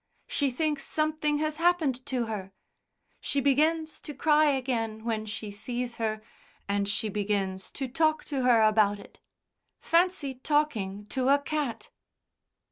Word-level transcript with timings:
She 0.25 0.49
thinks 0.49 0.83
something 0.83 1.37
has 1.37 1.57
happened 1.57 2.03
to 2.07 2.25
her. 2.25 2.53
She 3.19 3.39
begins 3.39 4.01
to 4.01 4.15
cry 4.15 4.45
again 4.45 5.03
when 5.03 5.27
she 5.27 5.51
sees 5.51 5.97
her, 5.97 6.23
and 6.67 6.89
she 6.89 7.07
begins 7.07 7.69
to 7.73 7.87
talk 7.87 8.23
to 8.25 8.41
her 8.41 8.63
about 8.63 8.97
it. 8.97 9.19
Fancy 9.79 10.33
talking 10.33 11.05
to 11.09 11.29
a 11.29 11.37
cat...." 11.37 11.91